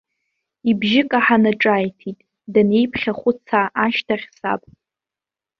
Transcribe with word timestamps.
Ибжьы 0.69 1.01
каҳаны 1.11 1.51
ҿааиҭит, 1.61 2.19
данеиԥхьхәыцаа 2.53 3.67
ашьҭахь, 3.85 4.27
саб. 4.37 4.61